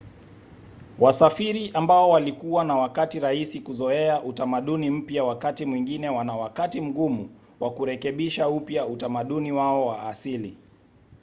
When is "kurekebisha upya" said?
7.73-8.85